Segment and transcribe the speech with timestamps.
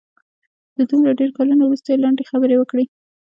[0.75, 2.85] د دومره ډېرو کلونو وروسته یې لنډې خبرې وکړې.